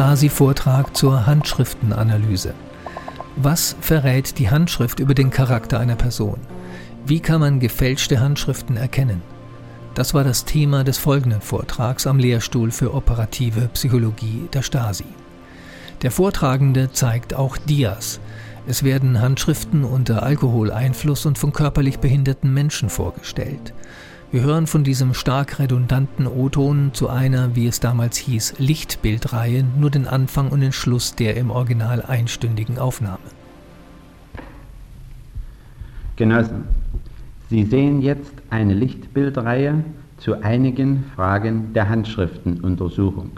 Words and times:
Stasi-Vortrag 0.00 0.96
zur 0.96 1.26
Handschriftenanalyse. 1.26 2.54
Was 3.36 3.76
verrät 3.82 4.38
die 4.38 4.48
Handschrift 4.48 4.98
über 4.98 5.12
den 5.12 5.28
Charakter 5.28 5.78
einer 5.78 5.94
Person? 5.94 6.38
Wie 7.04 7.20
kann 7.20 7.40
man 7.40 7.60
gefälschte 7.60 8.18
Handschriften 8.18 8.78
erkennen? 8.78 9.20
Das 9.94 10.14
war 10.14 10.24
das 10.24 10.46
Thema 10.46 10.84
des 10.84 10.96
folgenden 10.96 11.42
Vortrags 11.42 12.06
am 12.06 12.18
Lehrstuhl 12.18 12.70
für 12.70 12.94
operative 12.94 13.68
Psychologie 13.74 14.48
der 14.54 14.62
Stasi. 14.62 15.04
Der 16.00 16.10
Vortragende 16.10 16.90
zeigt 16.92 17.34
auch 17.34 17.58
Dias. 17.58 18.20
Es 18.66 18.82
werden 18.82 19.20
Handschriften 19.20 19.84
unter 19.84 20.22
Alkoholeinfluss 20.22 21.26
und 21.26 21.36
von 21.36 21.52
körperlich 21.52 21.98
behinderten 21.98 22.54
Menschen 22.54 22.88
vorgestellt. 22.88 23.74
Wir 24.32 24.42
hören 24.42 24.68
von 24.68 24.84
diesem 24.84 25.12
stark 25.12 25.58
redundanten 25.58 26.28
O-Ton 26.28 26.90
zu 26.92 27.08
einer, 27.08 27.56
wie 27.56 27.66
es 27.66 27.80
damals 27.80 28.16
hieß, 28.16 28.60
Lichtbildreihe 28.60 29.64
nur 29.76 29.90
den 29.90 30.06
Anfang 30.06 30.50
und 30.50 30.60
den 30.60 30.70
Schluss 30.70 31.16
der 31.16 31.36
im 31.36 31.50
Original 31.50 32.02
einstündigen 32.02 32.78
Aufnahme. 32.78 33.18
Genossen, 36.14 36.62
Sie 37.48 37.64
sehen 37.64 38.02
jetzt 38.02 38.32
eine 38.50 38.72
Lichtbildreihe 38.72 39.82
zu 40.18 40.40
einigen 40.40 41.06
Fragen 41.16 41.72
der 41.72 41.88
Handschriftenuntersuchung. 41.88 43.32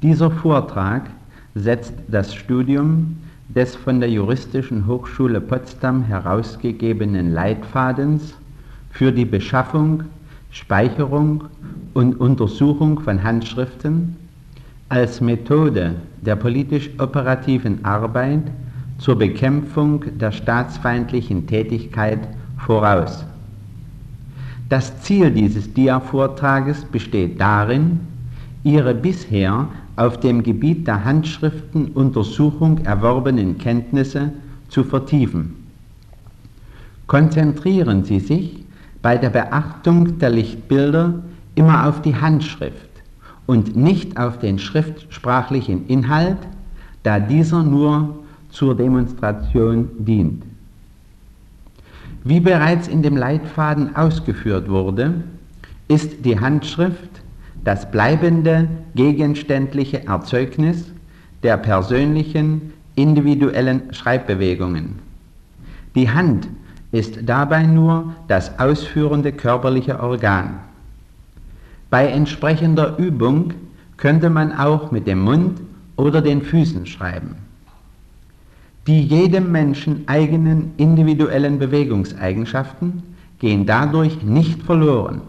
Dieser 0.00 0.30
Vortrag 0.30 1.10
setzt 1.54 1.92
das 2.08 2.34
Studium 2.34 3.18
des 3.50 3.76
von 3.76 4.00
der 4.00 4.08
Juristischen 4.08 4.86
Hochschule 4.86 5.42
Potsdam 5.42 6.04
herausgegebenen 6.04 7.34
Leitfadens 7.34 8.34
für 8.94 9.10
die 9.12 9.24
Beschaffung, 9.24 10.04
Speicherung 10.50 11.44
und 11.94 12.20
Untersuchung 12.20 13.00
von 13.00 13.22
Handschriften 13.22 14.14
als 14.88 15.20
Methode 15.20 15.96
der 16.22 16.36
politisch-operativen 16.36 17.84
Arbeit 17.84 18.42
zur 18.98 19.18
Bekämpfung 19.18 20.04
der 20.20 20.30
staatsfeindlichen 20.30 21.48
Tätigkeit 21.48 22.20
voraus. 22.56 23.24
Das 24.68 25.00
Ziel 25.02 25.32
dieses 25.32 25.74
Dia-Vortrages 25.74 26.84
besteht 26.84 27.40
darin, 27.40 27.98
Ihre 28.62 28.94
bisher 28.94 29.66
auf 29.96 30.20
dem 30.20 30.42
Gebiet 30.42 30.86
der 30.86 31.04
Handschriftenuntersuchung 31.04 32.78
erworbenen 32.84 33.58
Kenntnisse 33.58 34.32
zu 34.68 34.84
vertiefen. 34.84 35.56
Konzentrieren 37.06 38.04
Sie 38.04 38.20
sich 38.20 38.63
bei 39.04 39.18
der 39.18 39.28
Beachtung 39.28 40.18
der 40.18 40.30
Lichtbilder 40.30 41.12
immer 41.56 41.86
auf 41.86 42.00
die 42.00 42.16
Handschrift 42.16 42.88
und 43.44 43.76
nicht 43.76 44.16
auf 44.16 44.38
den 44.38 44.58
schriftsprachlichen 44.58 45.86
Inhalt, 45.88 46.38
da 47.02 47.20
dieser 47.20 47.62
nur 47.62 48.20
zur 48.48 48.74
Demonstration 48.74 49.90
dient. 49.98 50.42
Wie 52.24 52.40
bereits 52.40 52.88
in 52.88 53.02
dem 53.02 53.18
Leitfaden 53.18 53.94
ausgeführt 53.94 54.70
wurde, 54.70 55.12
ist 55.86 56.24
die 56.24 56.40
Handschrift 56.40 57.10
das 57.62 57.90
bleibende 57.90 58.68
gegenständliche 58.94 60.06
Erzeugnis 60.06 60.90
der 61.42 61.58
persönlichen, 61.58 62.72
individuellen 62.94 63.92
Schreibbewegungen. 63.92 64.94
Die 65.94 66.08
Hand 66.08 66.48
ist 66.94 67.28
dabei 67.28 67.64
nur 67.64 68.14
das 68.28 68.56
ausführende 68.60 69.32
körperliche 69.32 69.98
Organ. 69.98 70.60
Bei 71.90 72.06
entsprechender 72.06 72.96
Übung 72.98 73.52
könnte 73.96 74.30
man 74.30 74.52
auch 74.52 74.92
mit 74.92 75.08
dem 75.08 75.20
Mund 75.20 75.60
oder 75.96 76.22
den 76.22 76.42
Füßen 76.42 76.86
schreiben. 76.86 77.34
Die 78.86 79.02
jedem 79.02 79.50
Menschen 79.50 80.04
eigenen 80.06 80.70
individuellen 80.76 81.58
Bewegungseigenschaften 81.58 83.02
gehen 83.40 83.66
dadurch 83.66 84.22
nicht 84.22 84.62
verloren, 84.62 85.20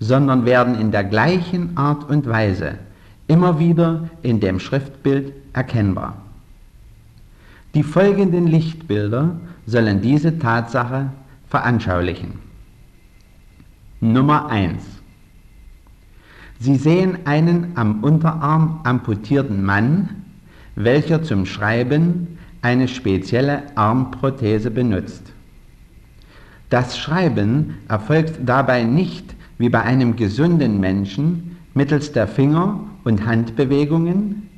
sondern 0.00 0.44
werden 0.44 0.74
in 0.74 0.90
der 0.90 1.04
gleichen 1.04 1.76
Art 1.76 2.10
und 2.10 2.26
Weise 2.28 2.72
immer 3.28 3.60
wieder 3.60 4.08
in 4.22 4.40
dem 4.40 4.58
Schriftbild 4.58 5.32
erkennbar. 5.52 6.16
Die 7.74 7.84
folgenden 7.84 8.48
Lichtbilder 8.48 9.36
sollen 9.66 10.00
diese 10.00 10.38
Tatsache 10.38 11.10
veranschaulichen. 11.48 12.32
Nummer 14.00 14.50
1. 14.50 14.82
Sie 16.60 16.76
sehen 16.76 17.18
einen 17.24 17.72
am 17.74 18.02
Unterarm 18.04 18.80
amputierten 18.84 19.64
Mann, 19.64 20.24
welcher 20.76 21.22
zum 21.22 21.46
Schreiben 21.46 22.38
eine 22.62 22.88
spezielle 22.88 23.64
Armprothese 23.76 24.70
benutzt. 24.70 25.32
Das 26.70 26.98
Schreiben 26.98 27.74
erfolgt 27.88 28.40
dabei 28.44 28.84
nicht 28.84 29.34
wie 29.58 29.68
bei 29.68 29.82
einem 29.82 30.16
gesunden 30.16 30.80
Menschen 30.80 31.56
mittels 31.74 32.12
der 32.12 32.26
Finger- 32.26 32.80
und 33.04 33.26
Handbewegungen, 33.26 34.48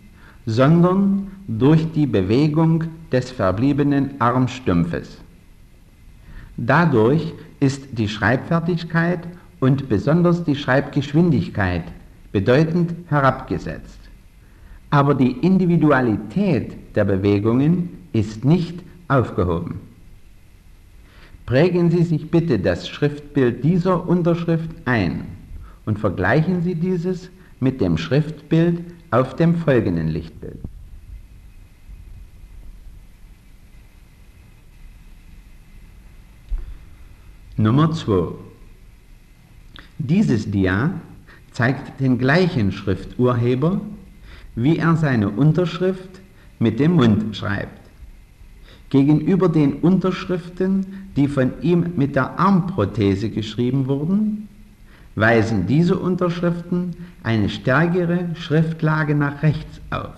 sondern 0.47 1.33
durch 1.49 1.91
die 1.93 2.07
Bewegung 2.07 2.85
des 3.11 3.31
verbliebenen 3.31 4.21
Armstumpfes. 4.21 5.19
Dadurch 6.57 7.35
ist 7.61 7.99
die 7.99 8.09
Schreibfertigkeit 8.09 9.21
und 9.61 9.89
besonders 9.89 10.45
die 10.45 10.55
Schreibgeschwindigkeit 10.55 11.85
bedeutend 12.33 12.95
herabgesetzt. 13.09 13.99
Aber 14.91 15.15
die 15.15 15.33
Individualität 15.33 16.77
der 16.95 17.05
Bewegungen 17.05 17.91
ist 18.13 18.45
nicht 18.45 18.81
aufgehoben. 19.09 19.81
Prägen 21.45 21.91
Sie 21.91 22.03
sich 22.03 22.31
bitte 22.31 22.59
das 22.59 22.89
Schriftbild 22.89 23.63
dieser 23.63 24.09
Unterschrift 24.09 24.71
ein 24.85 25.25
und 25.85 25.99
vergleichen 25.99 26.63
Sie 26.63 26.75
dieses 26.75 27.31
mit 27.61 27.81
dem 27.81 27.99
Schriftbild 27.99 28.81
auf 29.11 29.37
dem 29.37 29.57
folgenden 29.57 30.09
Lichtbild. 30.09 30.59
Nummer 37.57 37.91
2. 37.93 38.35
Dieses 39.99 40.51
Dia 40.51 41.01
zeigt 41.53 42.01
den 42.01 42.19
gleichen 42.19 42.71
Schrifturheber, 42.71 43.81
wie 44.55 44.77
er 44.77 44.97
seine 44.97 45.31
Unterschrift 45.31 46.21
mit 46.59 46.79
dem 46.79 46.93
Mund 46.93 47.35
schreibt. 47.35 47.81
Gegenüber 48.91 49.49
den 49.49 49.75
Unterschriften, 49.75 51.09
die 51.17 51.29
von 51.29 51.53
ihm 51.63 51.95
mit 51.97 52.15
der 52.15 52.39
Armprothese 52.39 53.31
geschrieben 53.31 53.87
wurden, 53.89 54.49
weisen 55.17 55.67
diese 55.67 55.99
Unterschriften 55.99 56.95
eine 57.23 57.49
stärkere 57.49 58.29
Schriftlage 58.35 59.15
nach 59.15 59.43
rechts 59.43 59.81
auf. 59.91 60.15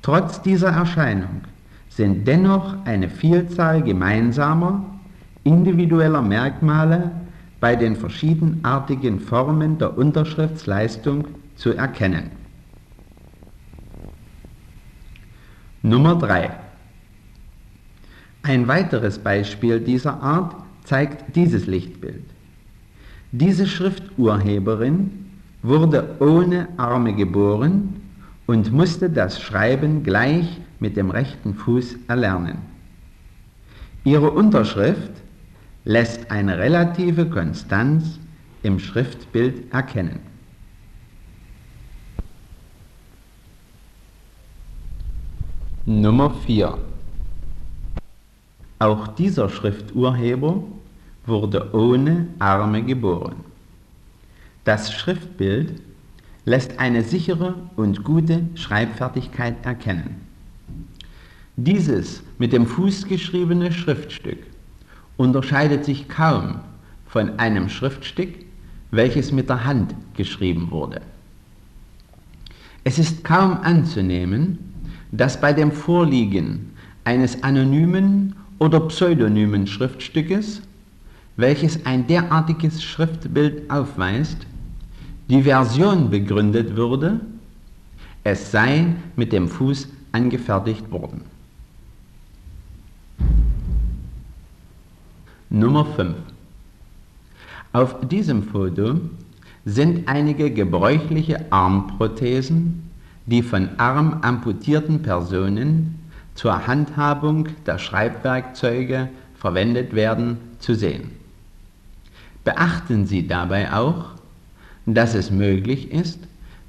Trotz 0.00 0.40
dieser 0.40 0.70
Erscheinung 0.70 1.42
sind 1.90 2.26
dennoch 2.26 2.76
eine 2.86 3.08
Vielzahl 3.10 3.82
gemeinsamer 3.82 4.84
individueller 5.42 6.22
Merkmale 6.22 7.10
bei 7.60 7.74
den 7.74 7.96
verschiedenartigen 7.96 9.18
Formen 9.18 9.78
der 9.78 9.98
Unterschriftsleistung 9.98 11.26
zu 11.56 11.72
erkennen. 11.72 12.30
Nummer 15.82 16.14
3. 16.14 16.50
Ein 18.42 18.68
weiteres 18.68 19.18
Beispiel 19.18 19.80
dieser 19.80 20.22
Art 20.22 20.54
zeigt 20.84 21.34
dieses 21.34 21.66
Lichtbild. 21.66 22.24
Diese 23.32 23.66
Schrifturheberin 23.66 25.10
wurde 25.62 26.16
ohne 26.20 26.68
Arme 26.78 27.14
geboren 27.14 28.00
und 28.46 28.72
musste 28.72 29.10
das 29.10 29.42
Schreiben 29.42 30.02
gleich 30.02 30.46
mit 30.80 30.96
dem 30.96 31.10
rechten 31.10 31.54
Fuß 31.54 31.96
erlernen. 32.08 32.58
Ihre 34.04 34.30
Unterschrift 34.30 35.12
lässt 35.84 36.30
eine 36.30 36.56
relative 36.56 37.26
Konstanz 37.26 38.18
im 38.62 38.78
Schriftbild 38.78 39.72
erkennen. 39.72 40.20
Nummer 45.84 46.30
4. 46.30 46.78
Auch 48.78 49.08
dieser 49.08 49.48
Schrifturheber 49.48 50.62
wurde 51.28 51.74
ohne 51.74 52.26
Arme 52.38 52.82
geboren. 52.82 53.36
Das 54.64 54.92
Schriftbild 54.92 55.80
lässt 56.44 56.78
eine 56.78 57.02
sichere 57.02 57.54
und 57.76 58.04
gute 58.04 58.42
Schreibfertigkeit 58.54 59.64
erkennen. 59.64 60.16
Dieses 61.56 62.22
mit 62.38 62.52
dem 62.52 62.66
Fuß 62.66 63.06
geschriebene 63.06 63.72
Schriftstück 63.72 64.38
unterscheidet 65.16 65.84
sich 65.84 66.08
kaum 66.08 66.60
von 67.06 67.38
einem 67.38 67.68
Schriftstück, 67.68 68.28
welches 68.90 69.32
mit 69.32 69.48
der 69.48 69.64
Hand 69.64 69.94
geschrieben 70.14 70.70
wurde. 70.70 71.00
Es 72.84 72.98
ist 72.98 73.24
kaum 73.24 73.58
anzunehmen, 73.62 74.58
dass 75.12 75.40
bei 75.40 75.52
dem 75.52 75.72
Vorliegen 75.72 76.70
eines 77.04 77.42
anonymen 77.42 78.34
oder 78.58 78.80
pseudonymen 78.80 79.66
Schriftstückes, 79.66 80.62
welches 81.38 81.86
ein 81.86 82.06
derartiges 82.08 82.82
Schriftbild 82.82 83.70
aufweist, 83.70 84.38
die 85.30 85.42
Version 85.42 86.10
begründet 86.10 86.74
würde, 86.74 87.20
es 88.24 88.50
sei 88.50 88.96
mit 89.14 89.32
dem 89.32 89.48
Fuß 89.48 89.88
angefertigt 90.10 90.90
worden. 90.90 91.22
Nummer 95.48 95.84
5. 95.84 96.16
Auf 97.72 98.08
diesem 98.08 98.42
Foto 98.42 99.00
sind 99.64 100.08
einige 100.08 100.50
gebräuchliche 100.50 101.52
Armprothesen, 101.52 102.90
die 103.26 103.42
von 103.42 103.68
arm 103.78 104.18
amputierten 104.22 105.02
Personen 105.02 106.00
zur 106.34 106.66
Handhabung 106.66 107.48
der 107.64 107.78
Schreibwerkzeuge 107.78 109.08
verwendet 109.36 109.94
werden, 109.94 110.38
zu 110.58 110.74
sehen. 110.74 111.12
Beachten 112.48 113.06
Sie 113.06 113.28
dabei 113.28 113.70
auch, 113.74 114.06
dass 114.86 115.14
es 115.14 115.30
möglich 115.30 115.92
ist, 115.92 116.18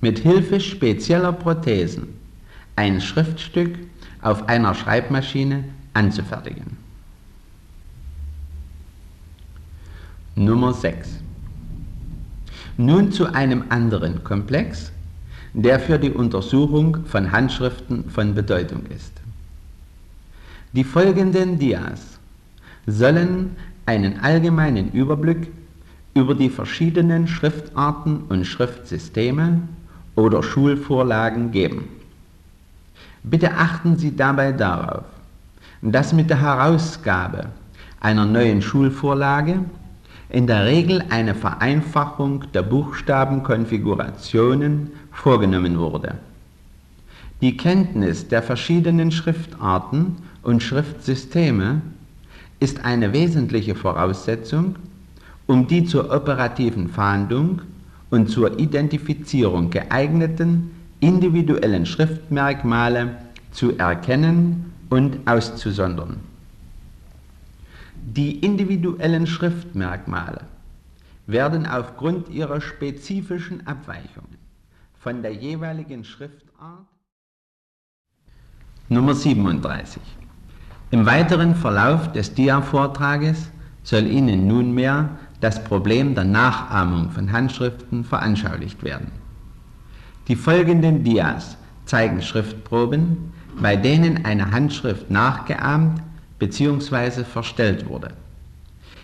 mit 0.02 0.20
Hilfe 0.20 0.60
spezieller 0.60 1.32
Prothesen 1.32 2.10
ein 2.76 3.00
Schriftstück 3.00 3.80
auf 4.22 4.50
einer 4.50 4.76
Schreibmaschine 4.76 5.64
anzufertigen. 5.94 6.76
Nummer 10.36 10.74
6. 10.74 11.22
Nun 12.76 13.14
zu 13.14 13.34
einem 13.34 13.64
anderen 13.70 14.22
Komplex, 14.26 14.92
der 15.54 15.80
für 15.80 15.98
die 15.98 16.12
Untersuchung 16.12 17.06
von 17.06 17.32
Handschriften 17.32 18.10
von 18.10 18.36
Bedeutung 18.36 18.82
ist. 18.88 19.14
Die 20.74 20.84
folgenden 20.84 21.58
Dias 21.58 22.20
sollen 22.86 23.56
einen 23.86 24.20
allgemeinen 24.20 24.92
Überblick 24.92 25.48
über 26.14 26.36
die 26.36 26.50
verschiedenen 26.50 27.28
Schriftarten 27.28 28.22
und 28.30 28.46
Schriftsysteme 28.46 29.62
oder 30.16 30.44
Schulvorlagen 30.44 31.52
geben. 31.52 31.88
Bitte 33.24 33.54
achten 33.54 33.98
Sie 33.98 34.16
dabei 34.16 34.52
darauf, 34.52 35.06
dass 35.82 36.14
mit 36.14 36.30
der 36.30 36.42
Herausgabe 36.42 37.48
einer 38.00 38.26
neuen 38.26 38.62
Schulvorlage 38.62 39.66
in 40.30 40.46
der 40.48 40.66
Regel 40.66 41.04
eine 41.10 41.36
Vereinfachung 41.36 42.46
der 42.54 42.62
Buchstabenkonfigurationen 42.64 44.92
vorgenommen 45.12 45.78
wurde. 45.78 46.16
Die 47.42 47.58
Kenntnis 47.58 48.28
der 48.28 48.44
verschiedenen 48.44 49.12
Schriftarten 49.12 50.18
und 50.44 50.62
Schriftsysteme 50.62 51.82
ist 52.60 52.84
eine 52.84 53.14
wesentliche 53.14 53.76
Voraussetzung, 53.76 54.76
um 55.50 55.66
die 55.66 55.84
zur 55.84 56.12
operativen 56.12 56.90
Fahndung 56.90 57.64
und 58.12 58.30
zur 58.30 58.60
Identifizierung 58.60 59.72
geeigneten 59.72 60.70
individuellen 61.00 61.88
Schriftmerkmale 61.88 63.16
zu 63.52 63.76
erkennen 63.80 64.72
und 64.92 65.28
auszusondern. 65.28 66.18
Die 67.96 68.46
individuellen 68.46 69.26
Schriftmerkmale 69.26 70.42
werden 71.26 71.66
aufgrund 71.66 72.30
ihrer 72.30 72.62
spezifischen 72.62 73.66
Abweichungen 73.66 74.38
von 75.00 75.24
der 75.24 75.34
jeweiligen 75.34 76.04
Schriftart 76.04 76.86
Nummer 78.88 79.16
37. 79.16 80.00
Im 80.92 81.08
weiteren 81.08 81.56
Verlauf 81.56 82.12
des 82.12 82.36
Dia-Vortrages 82.36 83.50
soll 83.84 84.06
Ihnen 84.06 84.48
nunmehr 84.48 85.18
das 85.42 85.64
Problem 85.64 86.16
der 86.16 86.26
Nachahmung 86.26 87.12
von 87.12 87.32
Handschriften 87.32 88.04
veranschaulicht 88.04 88.84
werden. 88.84 89.12
Die 90.28 90.36
folgenden 90.36 91.04
Dias 91.04 91.58
zeigen 91.86 92.22
Schriftproben, 92.22 93.32
bei 93.60 93.76
denen 93.76 94.26
eine 94.26 94.52
Handschrift 94.52 95.10
nachgeahmt 95.10 96.02
bzw. 96.38 97.24
verstellt 97.24 97.90
wurde. 97.90 98.10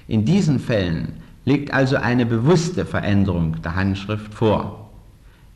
In 0.07 0.23
diesen 0.23 0.59
Fällen 0.59 1.13
liegt 1.45 1.73
also 1.73 1.95
eine 1.95 2.25
bewusste 2.25 2.85
Veränderung 2.85 3.61
der 3.61 3.75
Handschrift 3.75 4.33
vor. 4.33 4.91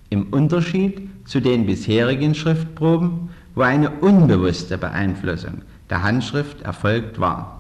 Im 0.10 0.28
Unterschied 0.28 1.10
zu 1.26 1.40
den 1.40 1.66
bisherigen 1.66 2.34
Schriftproben, 2.34 3.30
wo 3.54 3.62
eine 3.62 3.92
unbewusste 3.92 4.78
Beeinflussung 4.78 5.62
der 5.90 6.02
Handschrift 6.02 6.62
erfolgt 6.62 7.20
war. 7.20 7.59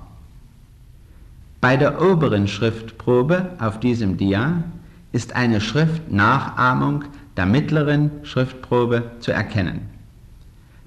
Bei 1.62 1.76
der 1.76 2.02
oberen 2.02 2.48
Schriftprobe 2.48 3.50
auf 3.60 3.80
diesem 3.80 4.16
Dia 4.16 4.64
ist 5.12 5.36
eine 5.36 5.60
Schriftnachahmung 5.60 7.04
der 7.36 7.46
mittleren 7.46 8.12
Schriftprobe 8.24 9.12
zu 9.20 9.32
erkennen. 9.32 9.82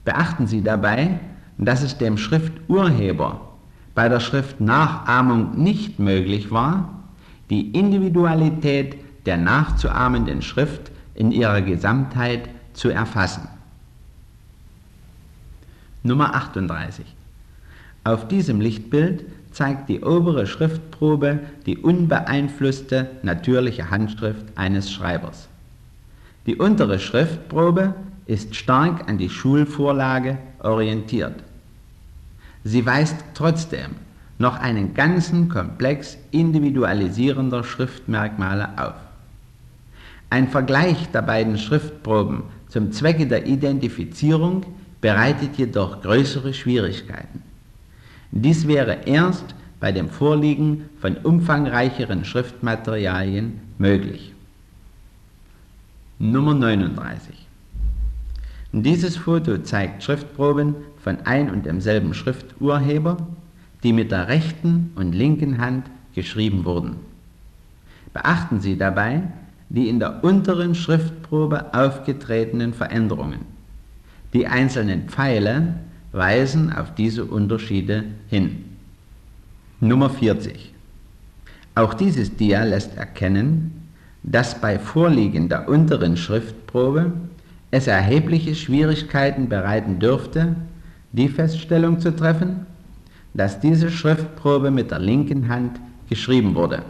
Beachten 0.04 0.46
Sie 0.46 0.62
dabei, 0.62 1.20
dass 1.58 1.82
es 1.82 1.98
dem 1.98 2.16
Schrifturheber 2.16 3.40
bei 3.94 4.08
der 4.08 4.20
Schriftnachahmung 4.20 5.62
nicht 5.62 5.98
möglich 5.98 6.50
war, 6.50 7.02
die 7.50 7.70
Individualität 7.72 8.96
der 9.26 9.36
nachzuahmenden 9.36 10.40
Schrift 10.40 10.90
in 11.14 11.30
ihrer 11.30 11.60
Gesamtheit 11.60 12.48
zu 12.72 12.88
erfassen. 12.88 13.46
Nummer 16.02 16.34
38. 16.34 17.04
Auf 18.04 18.26
diesem 18.26 18.60
Lichtbild 18.60 19.24
zeigt 19.52 19.88
die 19.88 20.00
obere 20.00 20.46
Schriftprobe 20.46 21.40
die 21.66 21.78
unbeeinflusste 21.78 23.10
natürliche 23.22 23.90
Handschrift 23.90 24.46
eines 24.56 24.90
Schreibers. 24.90 25.48
Die 26.46 26.56
untere 26.56 26.98
Schriftprobe 26.98 27.94
ist 28.26 28.56
stark 28.56 29.08
an 29.08 29.18
die 29.18 29.30
Schulvorlage 29.30 30.38
orientiert. 30.60 31.34
Sie 32.64 32.84
weist 32.84 33.16
trotzdem 33.34 33.96
noch 34.38 34.58
einen 34.58 34.94
ganzen 34.94 35.48
Komplex 35.48 36.16
individualisierender 36.30 37.62
Schriftmerkmale 37.62 38.68
auf. 38.76 38.94
Ein 40.30 40.48
Vergleich 40.48 41.10
der 41.10 41.22
beiden 41.22 41.58
Schriftproben 41.58 42.44
zum 42.68 42.90
Zwecke 42.90 43.26
der 43.26 43.46
Identifizierung 43.46 44.64
bereitet 45.00 45.56
jedoch 45.58 46.00
größere 46.00 46.54
Schwierigkeiten. 46.54 47.42
Dies 48.32 48.66
wäre 48.66 49.04
erst 49.06 49.54
bei 49.78 49.92
dem 49.92 50.08
Vorliegen 50.10 50.88
von 51.00 51.16
umfangreicheren 51.18 52.24
Schriftmaterialien 52.24 53.60
möglich. 53.78 54.32
Nummer 56.18 56.54
39. 56.54 57.46
Dieses 58.72 59.16
Foto 59.16 59.58
zeigt 59.58 60.02
Schriftproben 60.02 60.74
von 61.02 61.18
ein 61.24 61.50
und 61.50 61.66
demselben 61.66 62.14
Schrifturheber, 62.14 63.18
die 63.82 63.92
mit 63.92 64.10
der 64.10 64.28
rechten 64.28 64.92
und 64.96 65.12
linken 65.12 65.58
Hand 65.58 65.86
geschrieben 66.14 66.64
wurden. 66.64 66.96
Beachten 68.12 68.60
Sie 68.60 68.76
dabei 68.76 69.22
die 69.72 69.88
in 69.88 69.98
der 69.98 70.22
unteren 70.22 70.74
Schriftprobe 70.74 71.72
aufgetretenen 71.72 72.74
Veränderungen. 72.74 73.40
Die 74.34 74.46
einzelnen 74.46 75.08
Pfeile 75.08 75.76
weisen 76.12 76.72
auf 76.72 76.94
diese 76.94 77.24
Unterschiede 77.24 78.04
hin. 78.28 78.64
Nummer 79.80 80.10
40. 80.10 80.72
Auch 81.74 81.94
dieses 81.94 82.36
Dia 82.36 82.64
lässt 82.64 82.96
erkennen, 82.96 83.88
dass 84.22 84.60
bei 84.60 84.78
Vorliegen 84.78 85.48
der 85.48 85.68
unteren 85.68 86.16
Schriftprobe 86.16 87.12
es 87.70 87.86
erhebliche 87.86 88.54
Schwierigkeiten 88.54 89.48
bereiten 89.48 89.98
dürfte, 89.98 90.54
die 91.12 91.28
Feststellung 91.28 91.98
zu 91.98 92.14
treffen, 92.14 92.66
dass 93.34 93.60
diese 93.60 93.90
Schriftprobe 93.90 94.70
mit 94.70 94.90
der 94.90 94.98
linken 94.98 95.48
Hand 95.48 95.80
geschrieben 96.08 96.54
wurde. 96.54 96.82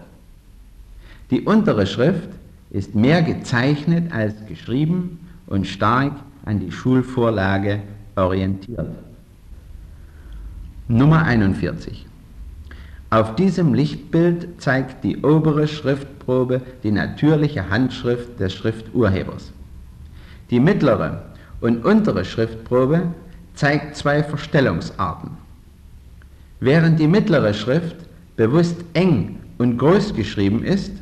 Die 1.30 1.42
untere 1.42 1.86
Schrift 1.86 2.28
ist 2.70 2.94
mehr 2.94 3.22
gezeichnet 3.22 4.12
als 4.12 4.34
geschrieben 4.46 5.20
und 5.46 5.66
stark 5.66 6.12
an 6.44 6.58
die 6.58 6.72
Schulvorlage 6.72 7.80
orientiert. 8.16 8.88
Nummer 10.88 11.24
41. 11.24 12.06
Auf 13.08 13.36
diesem 13.36 13.72
Lichtbild 13.72 14.60
zeigt 14.60 15.04
die 15.04 15.18
obere 15.22 15.68
Schriftprobe 15.68 16.60
die 16.82 16.90
natürliche 16.90 17.70
Handschrift 17.70 18.40
des 18.40 18.52
Schrifturhebers. 18.54 19.52
Die 20.50 20.58
mittlere 20.58 21.22
und 21.60 21.84
untere 21.84 22.24
Schriftprobe 22.24 23.02
zeigt 23.54 23.96
zwei 23.96 24.24
Verstellungsarten. 24.24 25.30
Während 26.58 26.98
die 26.98 27.08
mittlere 27.08 27.54
Schrift 27.54 27.96
bewusst 28.36 28.84
eng 28.94 29.38
und 29.58 29.78
groß 29.78 30.14
geschrieben 30.14 30.64
ist, 30.64 30.92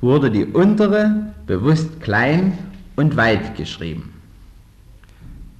wurde 0.00 0.30
die 0.30 0.46
untere 0.46 1.34
bewusst 1.46 2.00
klein 2.00 2.56
und 2.96 3.16
weit 3.18 3.56
geschrieben. 3.56 4.14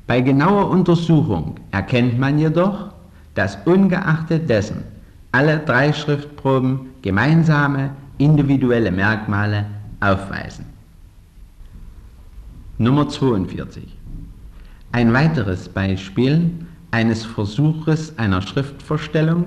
Bei 0.06 0.22
genauer 0.22 0.70
Untersuchung 0.70 1.56
erkennt 1.70 2.18
man 2.18 2.38
jedoch, 2.38 2.92
dass 3.38 3.56
ungeachtet 3.66 4.50
dessen 4.50 4.82
alle 5.30 5.60
drei 5.60 5.92
Schriftproben 5.92 6.80
gemeinsame 7.02 7.90
individuelle 8.18 8.90
Merkmale 8.90 9.64
aufweisen. 10.00 10.64
Nummer 12.78 13.08
42. 13.08 13.96
Ein 14.90 15.12
weiteres 15.12 15.68
Beispiel 15.68 16.50
eines 16.90 17.24
Versuches 17.24 18.18
einer 18.18 18.42
Schriftverstellung, 18.42 19.44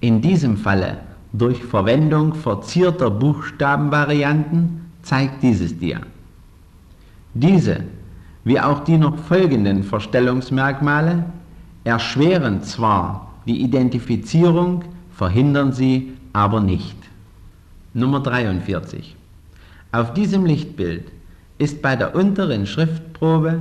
in 0.00 0.20
diesem 0.20 0.58
Falle 0.58 0.98
durch 1.32 1.64
Verwendung 1.64 2.34
verzierter 2.34 3.10
Buchstabenvarianten, 3.10 4.90
zeigt 5.00 5.42
dieses 5.42 5.78
Dia. 5.78 6.00
Diese, 7.32 7.80
wie 8.44 8.60
auch 8.60 8.84
die 8.84 8.98
noch 8.98 9.16
folgenden 9.16 9.84
Verstellungsmerkmale, 9.84 11.24
erschweren 11.86 12.62
zwar 12.64 13.28
die 13.46 13.62
Identifizierung, 13.62 14.82
verhindern 15.14 15.72
sie 15.72 16.14
aber 16.32 16.60
nicht. 16.60 16.96
Nummer 17.94 18.20
43. 18.20 19.14
Auf 19.92 20.12
diesem 20.12 20.44
Lichtbild 20.46 21.04
ist 21.58 21.82
bei 21.82 21.94
der 21.94 22.16
unteren 22.16 22.66
Schriftprobe 22.66 23.60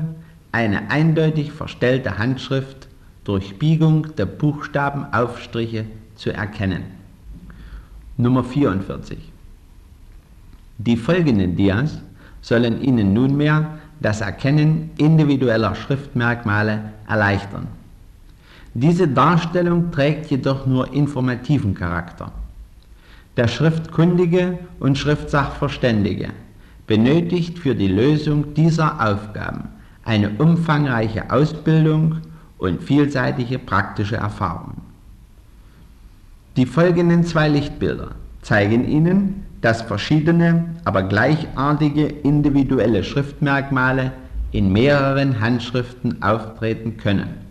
eine 0.52 0.90
eindeutig 0.90 1.52
verstellte 1.52 2.18
Handschrift 2.18 2.88
durch 3.26 3.60
Biegung 3.60 4.16
der 4.16 4.26
Buchstabenaufstriche 4.26 5.86
zu 6.16 6.34
erkennen. 6.34 6.84
Nummer 8.18 8.44
44. 8.44 9.20
Die 10.80 10.98
folgenden 10.98 11.56
Dias 11.56 12.02
sollen 12.42 12.82
Ihnen 12.82 13.14
nunmehr 13.14 13.78
das 14.00 14.22
Erkennen 14.22 14.90
individueller 14.98 15.76
Schriftmerkmale 15.76 16.92
erleichtern. 17.08 17.68
Diese 18.78 19.08
Darstellung 19.08 19.90
trägt 19.90 20.30
jedoch 20.30 20.66
nur 20.66 20.94
informativen 20.94 21.74
Charakter. 21.74 22.34
Der 23.38 23.48
Schriftkundige 23.48 24.60
und 24.82 24.98
Schriftsachverständige 24.98 26.32
benötigt 26.86 27.58
für 27.58 27.74
die 27.74 27.88
Lösung 27.88 28.54
dieser 28.54 29.00
Aufgaben 29.00 29.70
eine 30.04 30.30
umfangreiche 30.32 31.32
Ausbildung 31.32 32.18
und 32.58 32.84
vielseitige 32.84 33.60
praktische 33.60 34.18
Erfahrung. 34.18 34.74
Die 36.58 36.66
folgenden 36.66 37.24
zwei 37.24 37.48
Lichtbilder 37.48 38.12
zeigen 38.42 38.86
Ihnen, 38.90 39.46
dass 39.62 39.84
verschiedene, 39.84 40.66
aber 40.84 41.04
gleichartige 41.04 42.08
individuelle 42.08 43.06
Schriftmerkmale 43.06 44.12
in 44.52 44.74
mehreren 44.74 45.40
Handschriften 45.40 46.22
auftreten 46.22 46.98
können. 46.98 47.45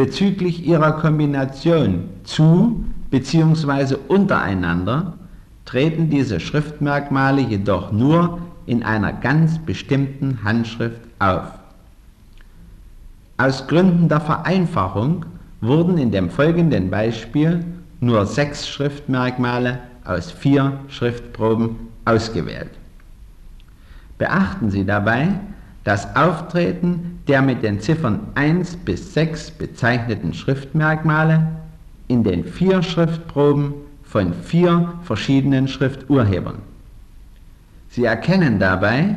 Bezüglich 0.00 0.64
ihrer 0.66 0.92
Kombination 0.92 2.08
zu 2.24 2.82
bzw. 3.10 3.96
untereinander 4.08 5.18
treten 5.66 6.08
diese 6.08 6.40
Schriftmerkmale 6.40 7.42
jedoch 7.42 7.92
nur 7.92 8.38
in 8.64 8.82
einer 8.82 9.12
ganz 9.12 9.58
bestimmten 9.58 10.42
Handschrift 10.42 11.02
auf. 11.18 11.52
Aus 13.36 13.68
Gründen 13.68 14.08
der 14.08 14.22
Vereinfachung 14.22 15.26
wurden 15.60 15.98
in 15.98 16.10
dem 16.10 16.30
folgenden 16.30 16.88
Beispiel 16.88 17.62
nur 18.00 18.24
sechs 18.24 18.70
Schriftmerkmale 18.70 19.80
aus 20.06 20.30
vier 20.30 20.80
Schriftproben 20.88 21.76
ausgewählt. 22.06 22.70
Beachten 24.16 24.70
Sie 24.70 24.86
dabei 24.86 25.40
das 25.84 26.14
Auftreten 26.14 27.20
der 27.26 27.42
mit 27.42 27.62
den 27.62 27.80
Ziffern 27.80 28.20
1 28.34 28.76
bis 28.76 29.14
6 29.14 29.52
bezeichneten 29.52 30.34
Schriftmerkmale 30.34 31.46
in 32.08 32.24
den 32.24 32.44
vier 32.44 32.82
Schriftproben 32.82 33.74
von 34.02 34.34
vier 34.34 34.94
verschiedenen 35.02 35.68
Schrifturhebern. 35.68 36.56
Sie 37.88 38.04
erkennen 38.04 38.58
dabei, 38.58 39.14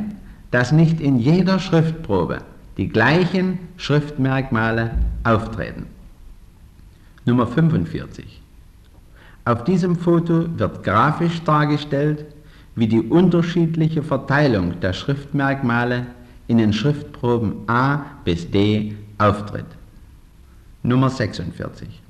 dass 0.51 0.71
nicht 0.71 1.01
in 1.01 1.17
jeder 1.17 1.59
Schriftprobe 1.59 2.39
die 2.77 2.89
gleichen 2.89 3.59
Schriftmerkmale 3.77 4.91
auftreten. 5.23 5.87
Nummer 7.25 7.47
45. 7.47 8.41
Auf 9.45 9.63
diesem 9.63 9.95
Foto 9.95 10.45
wird 10.57 10.83
grafisch 10.83 11.41
dargestellt, 11.43 12.25
wie 12.75 12.87
die 12.87 13.01
unterschiedliche 13.01 14.03
Verteilung 14.03 14.79
der 14.79 14.93
Schriftmerkmale 14.93 16.05
in 16.47 16.57
den 16.57 16.73
Schriftproben 16.73 17.67
A 17.67 18.05
bis 18.23 18.49
D 18.49 18.95
auftritt. 19.17 19.65
Nummer 20.83 21.09
46. 21.09 22.01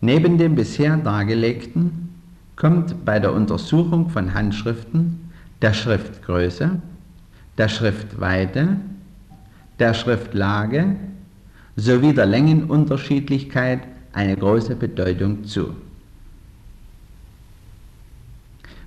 Neben 0.00 0.38
dem 0.38 0.54
bisher 0.54 0.96
dargelegten 0.96 2.08
kommt 2.56 3.04
bei 3.04 3.18
der 3.18 3.32
Untersuchung 3.32 4.10
von 4.10 4.34
Handschriften 4.34 5.30
der 5.62 5.74
Schriftgröße, 5.74 6.80
der 7.58 7.68
Schriftweite, 7.68 8.76
der 9.78 9.94
Schriftlage 9.94 10.96
sowie 11.76 12.12
der 12.12 12.26
Längenunterschiedlichkeit 12.26 13.80
eine 14.12 14.36
große 14.36 14.74
Bedeutung 14.74 15.44
zu. 15.44 15.74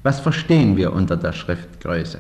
Was 0.04 0.20
verstehen 0.20 0.76
wir 0.76 0.92
unter 0.92 1.16
der 1.16 1.32
Schriftgröße? 1.32 2.20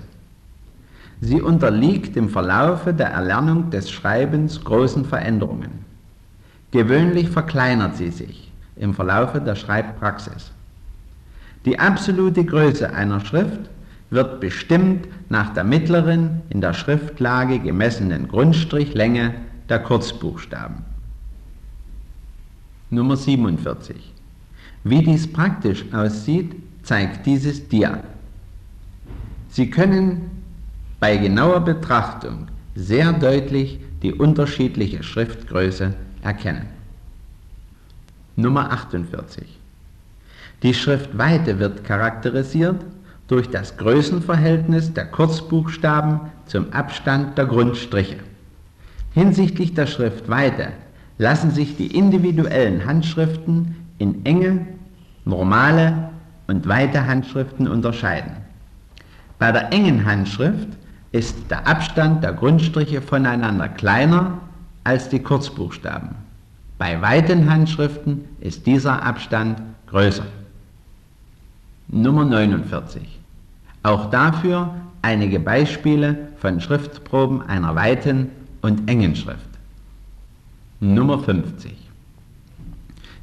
Sie 1.25 1.41
unterliegt 1.41 2.17
im 2.17 2.27
Verlaufe 2.27 2.93
der 2.93 3.07
Erlernung 3.07 3.69
des 3.69 3.89
Schreibens 3.89 4.61
großen 4.61 5.05
Veränderungen. 5.05 5.85
Gewöhnlich 6.71 7.29
verkleinert 7.29 7.95
sie 7.95 8.09
sich 8.09 8.51
im 8.75 8.93
Verlaufe 8.93 9.39
der 9.39 9.55
Schreibpraxis. 9.55 10.51
Die 11.63 11.79
absolute 11.79 12.43
Größe 12.43 12.93
einer 12.93 13.21
Schrift 13.21 13.69
wird 14.09 14.41
bestimmt 14.41 15.07
nach 15.29 15.53
der 15.53 15.63
mittleren 15.63 16.41
in 16.49 16.59
der 16.59 16.73
Schriftlage 16.73 17.59
gemessenen 17.59 18.27
Grundstrichlänge 18.27 19.33
der 19.69 19.79
Kurzbuchstaben. 19.79 20.79
Nummer 22.89 23.15
47. 23.15 24.13
Wie 24.83 25.01
dies 25.01 25.31
praktisch 25.31 25.85
aussieht, 25.93 26.53
zeigt 26.83 27.25
dieses 27.25 27.69
Dia. 27.69 28.03
Sie 29.47 29.69
können 29.69 30.42
bei 31.03 31.17
genauer 31.17 31.59
Betrachtung 31.59 32.47
sehr 32.75 33.11
deutlich 33.11 33.77
die 34.03 34.13
unterschiedliche 34.13 35.03
Schriftgröße 35.03 35.93
erkennen. 36.21 36.67
Nummer 38.37 38.71
48. 38.71 39.59
Die 40.63 40.73
Schriftweite 40.73 41.59
wird 41.59 41.83
charakterisiert 41.83 42.77
durch 43.27 43.49
das 43.49 43.75
Größenverhältnis 43.75 44.93
der 44.93 45.03
Kurzbuchstaben 45.07 46.21
zum 46.45 46.71
Abstand 46.71 47.37
der 47.37 47.47
Grundstriche. 47.47 48.19
Hinsichtlich 49.13 49.73
der 49.73 49.87
Schriftweite 49.87 50.69
lassen 51.17 51.51
sich 51.51 51.75
die 51.75 51.97
individuellen 51.97 52.85
Handschriften 52.85 53.75
in 53.97 54.25
enge, 54.25 54.65
normale 55.25 56.11
und 56.47 56.65
weite 56.65 57.05
Handschriften 57.05 57.67
unterscheiden. 57.67 58.31
Bei 59.37 59.51
der 59.51 59.73
engen 59.73 60.05
Handschrift 60.05 60.69
ist 61.13 61.35
der 61.49 61.65
Abstand 61.67 62.23
der 62.23 62.33
Grundstriche 62.33 63.01
voneinander 63.01 63.69
kleiner 63.69 64.39
als 64.83 65.07
die 65.07 65.19
Kurzbuchstaben. 65.19 66.09
Bei 66.77 67.01
weiten 67.01 67.49
Handschriften 67.49 68.25
ist 68.41 68.65
dieser 68.65 69.03
Abstand 69.03 69.61
größer. 69.87 70.25
Nummer 71.87 72.25
49. 72.25 73.19
Auch 73.83 74.09
dafür 74.09 74.73
einige 75.03 75.39
Beispiele 75.39 76.29
von 76.37 76.59
Schriftproben 76.59 77.43
einer 77.43 77.75
weiten 77.75 78.29
und 78.61 78.89
engen 78.89 79.15
Schrift. 79.15 79.49
Nummer 80.79 81.19
50. 81.19 81.73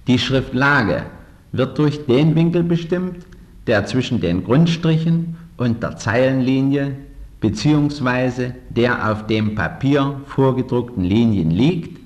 Die 0.07 0.19
Schriftlage 0.19 1.03
wird 1.51 1.77
durch 1.77 2.07
den 2.07 2.37
Winkel 2.37 2.63
bestimmt, 2.63 3.27
der 3.67 3.85
zwischen 3.87 4.21
den 4.21 4.45
Grundstrichen 4.45 5.37
und 5.57 5.83
der 5.83 5.97
Zeilenlinie 5.97 6.97
bzw. 7.41 8.53
der 8.71 9.11
auf 9.11 9.27
dem 9.27 9.55
Papier 9.55 10.21
vorgedruckten 10.27 11.05
Linien 11.05 11.51
liegt 11.51 12.01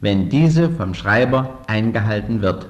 wenn 0.00 0.28
diese 0.28 0.70
vom 0.70 0.94
Schreiber 0.94 1.58
eingehalten 1.66 2.42
wird. 2.42 2.68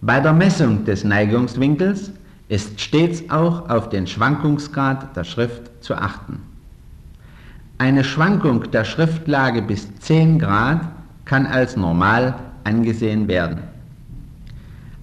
Bei 0.00 0.20
der 0.20 0.32
Messung 0.32 0.84
des 0.84 1.04
Neigungswinkels 1.04 2.12
ist 2.48 2.80
stets 2.80 3.28
auch 3.30 3.68
auf 3.68 3.88
den 3.88 4.06
Schwankungsgrad 4.06 5.16
der 5.16 5.24
Schrift 5.24 5.84
zu 5.84 5.94
achten. 5.94 6.40
Eine 7.78 8.04
Schwankung 8.04 8.70
der 8.70 8.84
Schriftlage 8.84 9.62
bis 9.62 9.94
10 10.00 10.38
Grad 10.38 10.80
kann 11.24 11.46
als 11.46 11.76
normal 11.76 12.34
angesehen 12.64 13.28
werden. 13.28 13.58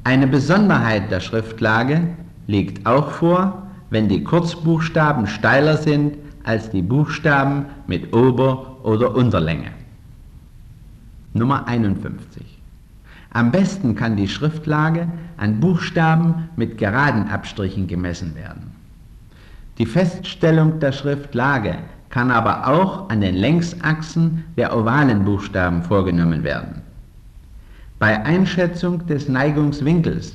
Eine 0.03 0.27
Besonderheit 0.27 1.11
der 1.11 1.19
Schriftlage 1.19 2.01
liegt 2.47 2.85
auch 2.85 3.11
vor, 3.11 3.67
wenn 3.93 4.09
die 4.09 4.23
Kurzbuchstaben 4.23 5.27
steiler 5.27 5.77
sind 5.77 6.17
als 6.43 6.71
die 6.71 6.81
Buchstaben 6.81 7.67
mit 7.85 8.11
Ober- 8.11 8.83
oder 8.83 9.15
Unterlänge. 9.15 9.69
Nummer 11.33 11.67
51. 11.67 12.43
Am 13.29 13.51
besten 13.51 13.95
kann 13.95 14.17
die 14.17 14.27
Schriftlage 14.27 15.07
an 15.37 15.59
Buchstaben 15.59 16.49
mit 16.55 16.79
geraden 16.79 17.27
Abstrichen 17.29 17.85
gemessen 17.85 18.33
werden. 18.35 18.71
Die 19.77 19.85
Feststellung 19.85 20.79
der 20.79 20.91
Schriftlage 20.91 21.75
kann 22.09 22.31
aber 22.31 22.67
auch 22.67 23.09
an 23.09 23.21
den 23.21 23.35
Längsachsen 23.35 24.43
der 24.57 24.75
ovalen 24.75 25.23
Buchstaben 25.23 25.83
vorgenommen 25.83 26.43
werden. 26.43 26.81
Bei 27.99 28.25
Einschätzung 28.25 29.05
des 29.05 29.29
Neigungswinkels 29.29 30.33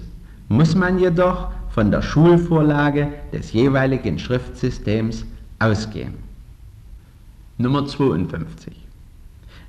muss 0.49 0.77
man 0.77 1.01
jedoch 1.01 1.49
von 1.71 1.91
der 1.91 2.03
Schulvorlage 2.03 3.13
des 3.33 3.53
jeweiligen 3.53 4.19
Schriftsystems 4.19 5.25
ausgehen. 5.59 6.15
Nummer 7.57 7.87
52. 7.87 8.75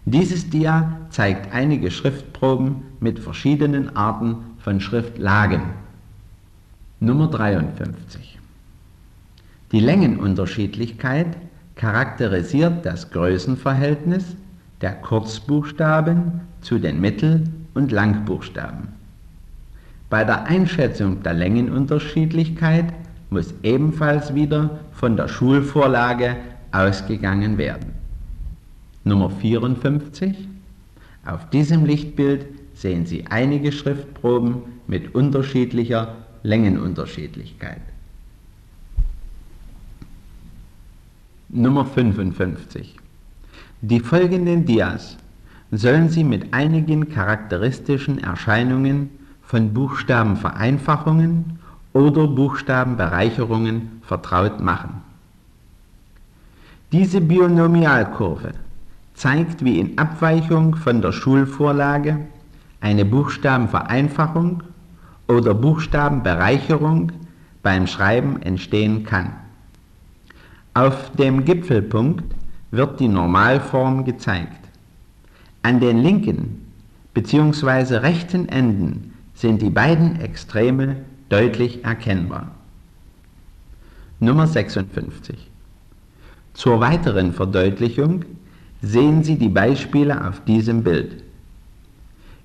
Dieses 0.05 0.49
Dia 0.49 0.97
zeigt 1.09 1.53
einige 1.53 1.91
Schriftproben 1.91 2.83
mit 2.99 3.19
verschiedenen 3.19 3.95
Arten 3.95 4.37
von 4.59 4.79
Schriftlagen. 4.79 5.61
Nummer 6.99 7.27
53. 7.27 8.39
Die 9.71 9.79
Längenunterschiedlichkeit 9.79 11.37
charakterisiert 11.75 12.85
das 12.85 13.09
Größenverhältnis 13.11 14.35
der 14.81 14.93
Kurzbuchstaben 14.93 16.41
zu 16.61 16.79
den 16.79 16.99
Mittel- 16.99 17.43
und 17.73 17.91
Langbuchstaben. 17.91 18.98
Bei 20.09 20.23
der 20.23 20.45
Einschätzung 20.45 21.21
der 21.21 21.33
Längenunterschiedlichkeit 21.35 22.93
muss 23.29 23.53
ebenfalls 23.61 24.33
wieder 24.33 24.79
von 24.91 25.15
der 25.15 25.27
Schulvorlage 25.27 26.37
ausgegangen 26.71 27.57
werden. 27.57 27.93
Nummer 29.03 29.29
54. 29.29 30.47
Auf 31.25 31.49
diesem 31.51 31.85
Lichtbild 31.85 32.47
sehen 32.73 33.05
Sie 33.05 33.25
einige 33.27 33.71
Schriftproben 33.71 34.63
mit 34.87 35.13
unterschiedlicher 35.13 36.15
Längenunterschiedlichkeit. 36.41 37.81
Nummer 41.49 41.85
55. 41.85 42.95
Die 43.81 43.99
folgenden 43.99 44.65
Dias 44.65 45.17
sollen 45.71 46.09
Sie 46.09 46.23
mit 46.23 46.53
einigen 46.53 47.09
charakteristischen 47.09 48.17
Erscheinungen 48.17 49.18
von 49.49 49.73
Buchstabenvereinfachungen 49.73 51.57
oder 51.93 52.27
Buchstabenbereicherungen 52.27 53.99
vertraut 54.03 54.61
machen. 54.61 55.01
Diese 56.91 57.19
Binomialkurve 57.19 58.51
zeigt 59.15 59.65
wie 59.65 59.79
in 59.79 59.97
Abweichung 59.97 60.75
von 60.75 61.01
der 61.01 61.13
Schulvorlage 61.13 62.27
eine 62.79 63.05
Buchstabenvereinfachung 63.05 64.61
oder 65.27 65.55
Buchstabenbereicherung 65.55 67.11
beim 67.63 67.87
Schreiben 67.87 68.43
entstehen 68.43 69.03
kann. 69.03 69.33
Auf 70.75 71.11
dem 71.13 71.43
Gipfelpunkt 71.43 72.35
wird 72.69 72.99
die 72.99 73.07
Normalform 73.07 74.05
gezeigt. 74.05 74.69
An 75.63 75.79
den 75.79 75.97
linken 76.03 76.71
bzw. 77.15 77.95
rechten 77.95 78.47
Enden 78.47 79.15
sind 79.39 79.61
die 79.61 79.69
beiden 79.69 80.19
Extreme 80.19 80.97
deutlich 81.29 81.85
erkennbar. 81.85 82.51
Nummer 84.19 84.47
56. 84.47 85.49
Zur 86.53 86.81
weiteren 86.81 87.31
Verdeutlichung 87.31 88.25
sehen 88.81 89.23
Sie 89.23 89.37
die 89.37 89.47
Beispiele 89.47 90.27
auf 90.27 90.43
diesem 90.43 90.83
Bild. 90.83 91.23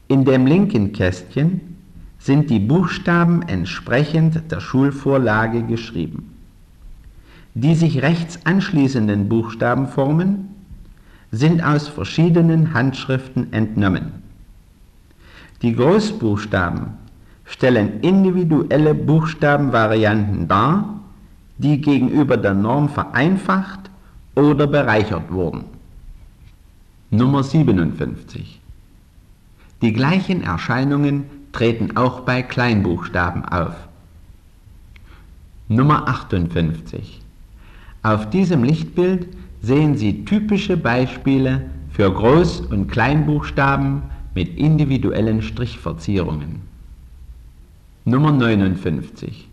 In 0.06 0.24
dem 0.24 0.46
linken 0.46 0.92
Kästchen 0.92 1.78
sind 2.20 2.48
die 2.48 2.60
Buchstaben 2.60 3.42
entsprechend 3.42 4.52
der 4.52 4.60
Schulvorlage 4.60 5.64
geschrieben. 5.64 6.36
Die 7.54 7.74
sich 7.74 8.02
rechts 8.02 8.38
anschließenden 8.46 9.28
Buchstabenformen 9.28 10.48
sind 11.32 11.60
aus 11.60 11.88
verschiedenen 11.88 12.72
Handschriften 12.72 13.52
entnommen. 13.52 14.23
Die 15.64 15.74
Großbuchstaben 15.74 16.88
stellen 17.46 18.00
individuelle 18.00 18.94
Buchstabenvarianten 18.94 20.46
dar, 20.46 21.00
die 21.56 21.80
gegenüber 21.80 22.36
der 22.36 22.52
Norm 22.52 22.90
vereinfacht 22.90 23.80
oder 24.34 24.66
bereichert 24.66 25.32
wurden. 25.32 25.64
Nummer 27.08 27.42
57. 27.42 28.60
Die 29.80 29.94
gleichen 29.94 30.42
Erscheinungen 30.42 31.24
treten 31.52 31.96
auch 31.96 32.20
bei 32.20 32.42
Kleinbuchstaben 32.42 33.46
auf. 33.46 33.74
Nummer 35.68 36.06
58. 36.08 37.22
Auf 38.02 38.28
diesem 38.28 38.64
Lichtbild 38.64 39.28
sehen 39.62 39.96
Sie 39.96 40.26
typische 40.26 40.76
Beispiele 40.76 41.62
für 41.90 42.08
Groß- 42.08 42.70
und 42.70 42.88
Kleinbuchstaben 42.88 44.02
mit 44.34 44.56
individuellen 44.56 45.42
Strichverzierungen. 45.42 46.62
Nummer 48.04 48.32
59. 48.32 49.48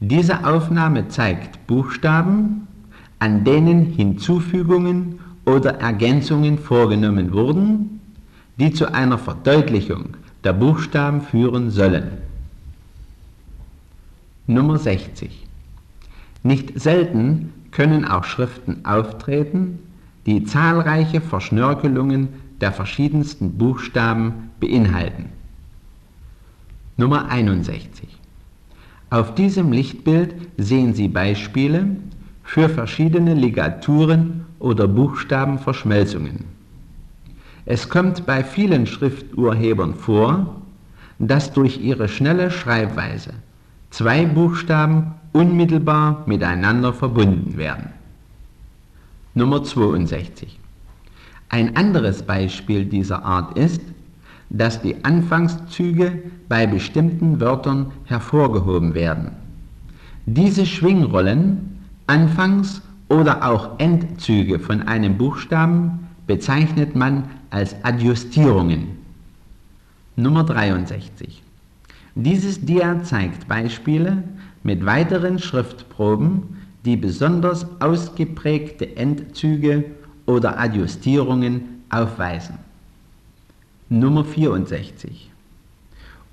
Diese 0.00 0.46
Aufnahme 0.46 1.08
zeigt 1.08 1.66
Buchstaben, 1.66 2.66
an 3.18 3.44
denen 3.44 3.86
Hinzufügungen 3.86 5.20
oder 5.44 5.80
Ergänzungen 5.80 6.58
vorgenommen 6.58 7.32
wurden, 7.32 8.00
die 8.58 8.72
zu 8.72 8.92
einer 8.92 9.18
Verdeutlichung 9.18 10.16
der 10.44 10.52
Buchstaben 10.52 11.20
führen 11.20 11.70
sollen. 11.70 12.12
Nummer 14.46 14.78
60. 14.78 15.46
Nicht 16.42 16.78
selten 16.80 17.52
können 17.70 18.04
auch 18.04 18.24
Schriften 18.24 18.84
auftreten, 18.84 19.78
die 20.26 20.44
zahlreiche 20.44 21.20
Verschnörkelungen 21.20 22.28
der 22.60 22.72
verschiedensten 22.72 23.56
Buchstaben 23.58 24.50
beinhalten. 24.60 25.30
Nummer 26.96 27.28
61. 27.30 28.08
Auf 29.08 29.34
diesem 29.34 29.72
Lichtbild 29.72 30.34
sehen 30.56 30.94
Sie 30.94 31.08
Beispiele 31.08 31.96
für 32.44 32.68
verschiedene 32.68 33.34
Ligaturen 33.34 34.44
oder 34.60 34.86
Buchstabenverschmelzungen. 34.86 36.44
Es 37.66 37.88
kommt 37.88 38.26
bei 38.26 38.44
vielen 38.44 38.86
Schrifturhebern 38.86 39.94
vor, 39.94 40.62
dass 41.18 41.52
durch 41.52 41.80
ihre 41.80 42.08
schnelle 42.08 42.50
Schreibweise 42.50 43.34
zwei 43.90 44.26
Buchstaben 44.26 45.14
unmittelbar 45.32 46.22
miteinander 46.26 46.92
verbunden 46.92 47.56
werden. 47.56 47.90
Nummer 49.34 49.64
62. 49.64 50.59
Ein 51.50 51.76
anderes 51.76 52.22
Beispiel 52.22 52.84
dieser 52.84 53.24
Art 53.24 53.58
ist, 53.58 53.82
dass 54.50 54.80
die 54.82 55.04
Anfangszüge 55.04 56.22
bei 56.48 56.66
bestimmten 56.66 57.40
Wörtern 57.40 57.90
hervorgehoben 58.04 58.94
werden. 58.94 59.32
Diese 60.26 60.64
Schwingrollen, 60.64 61.78
Anfangs- 62.06 62.82
oder 63.08 63.48
auch 63.48 63.78
Endzüge 63.78 64.60
von 64.60 64.82
einem 64.82 65.18
Buchstaben 65.18 66.06
bezeichnet 66.28 66.94
man 66.94 67.24
als 67.50 67.74
Adjustierungen. 67.82 68.98
Nummer 70.14 70.44
63. 70.44 71.42
Dieses 72.14 72.64
Dia 72.64 73.02
zeigt 73.02 73.48
Beispiele 73.48 74.22
mit 74.62 74.86
weiteren 74.86 75.40
Schriftproben, 75.40 76.42
die 76.84 76.96
besonders 76.96 77.66
ausgeprägte 77.80 78.96
Endzüge 78.96 79.84
oder 80.30 80.58
Adjustierungen 80.58 81.82
aufweisen. 81.90 82.58
Nummer 83.88 84.24
64. 84.24 85.30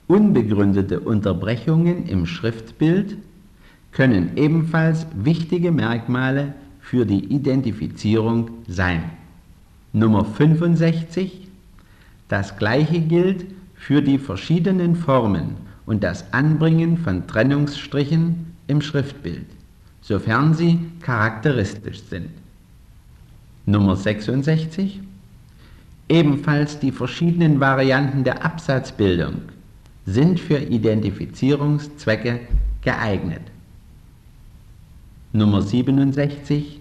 Unbegründete 0.07 0.99
Unterbrechungen 0.99 2.05
im 2.07 2.27
Schriftbild 2.27 3.17
können 3.91 4.37
ebenfalls 4.37 5.07
wichtige 5.15 5.71
Merkmale 5.71 6.53
für 6.79 7.05
die 7.05 7.25
Identifizierung 7.25 8.51
sein. 8.67 9.03
Nummer 9.91 10.23
65. 10.23 11.47
Das 12.29 12.57
gleiche 12.57 12.99
gilt 13.01 13.45
für 13.75 14.01
die 14.01 14.19
verschiedenen 14.19 14.95
Formen 14.95 15.55
und 15.85 16.03
das 16.03 16.31
Anbringen 16.33 16.97
von 16.97 17.25
Trennungsstrichen 17.25 18.53
im 18.67 18.81
Schriftbild, 18.81 19.47
sofern 20.01 20.53
sie 20.53 20.79
charakteristisch 21.01 22.03
sind. 22.03 22.29
Nummer 23.69 23.97
66. 23.97 25.01
Ebenfalls 26.07 26.79
die 26.79 26.93
verschiedenen 26.93 27.59
Varianten 27.59 28.23
der 28.23 28.45
Absatzbildung 28.45 29.41
sind 30.05 30.39
für 30.39 30.57
Identifizierungszwecke 30.57 32.39
geeignet. 32.81 33.41
Nummer 35.33 35.61
67. 35.61 36.79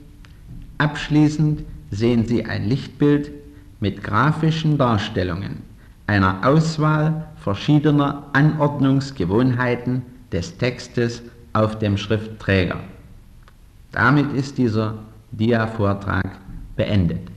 Abschließend 0.79 1.65
sehen 1.91 2.25
Sie 2.25 2.45
ein 2.45 2.69
Lichtbild 2.69 3.33
mit 3.81 4.05
grafischen 4.05 4.79
Darstellungen 4.79 5.63
einer 6.07 6.47
Auswahl 6.47 7.27
verschiedener 7.35 8.29
Anordnungsgewohnheiten 8.33 10.03
des 10.31 10.57
Textes 10.57 11.21
auf 11.53 11.81
dem 11.81 11.97
Schriftträger. 11.97 12.79
Damit 13.91 14.33
ist 14.35 14.57
dieser 14.57 14.95
Dia-Vortrag 15.33 16.46
beendet. 16.77 17.36